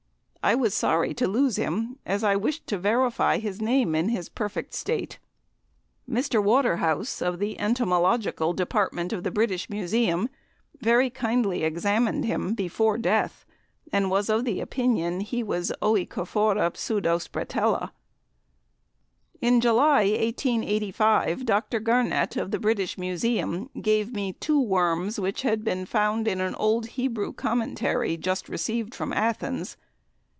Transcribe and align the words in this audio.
I 0.43 0.55
was 0.55 0.73
sorry 0.73 1.13
to 1.13 1.27
lose 1.27 1.57
him, 1.57 1.99
as 2.03 2.23
I 2.23 2.35
wished 2.35 2.65
to 2.65 2.79
verify 2.79 3.37
his 3.37 3.61
name 3.61 3.93
in 3.93 4.09
his 4.09 4.27
perfect 4.27 4.73
state. 4.73 5.19
Mr. 6.09 6.43
Waterhouse, 6.43 7.21
of 7.21 7.37
the 7.37 7.59
Entomological 7.59 8.51
department 8.51 9.13
of 9.13 9.23
the 9.23 9.29
British 9.29 9.69
Museum, 9.69 10.29
very 10.79 11.11
kindly 11.11 11.63
examined 11.63 12.25
him 12.25 12.55
before 12.55 12.97
death, 12.97 13.45
and 13.93 14.09
was 14.09 14.29
of 14.31 14.47
opinion 14.47 15.19
he 15.19 15.43
was 15.43 15.71
OEcophora 15.79 16.71
pseudospretella. 16.75 17.91
In 19.41 19.61
July, 19.61 20.01
1885, 20.07 21.45
Dr. 21.45 21.79
Garnett, 21.79 22.35
of 22.35 22.49
the 22.49 22.57
British 22.59 22.97
Museum, 22.97 23.69
gave 23.79 24.11
me 24.11 24.33
two 24.33 24.59
worms 24.59 25.19
which 25.19 25.43
had 25.43 25.63
been 25.63 25.85
found 25.85 26.27
in 26.27 26.41
an 26.41 26.55
old 26.55 26.87
Hebrew 26.97 27.31
Commentary 27.31 28.17
just 28.17 28.49
received 28.49 28.95
from 28.95 29.13
Athens. 29.13 29.77